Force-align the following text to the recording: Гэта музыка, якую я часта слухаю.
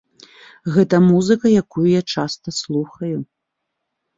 Гэта 0.77 0.95
музыка, 1.09 1.45
якую 1.63 1.85
я 1.91 2.01
часта 2.15 2.47
слухаю. 2.61 3.15